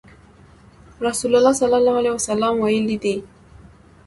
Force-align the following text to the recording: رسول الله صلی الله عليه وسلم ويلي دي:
رسول 1.07 1.31
الله 1.35 1.53
صلی 1.61 1.75
الله 1.79 1.95
عليه 1.99 2.11
وسلم 2.17 2.53
ويلي 2.59 2.97
دي: 3.03 3.15